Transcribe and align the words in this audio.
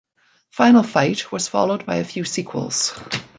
"Final 0.49 0.81
Fight" 0.81 1.31
was 1.31 1.47
followed 1.47 1.85
by 1.85 1.97
a 1.97 2.03
few 2.03 2.23
sequels. 2.25 2.95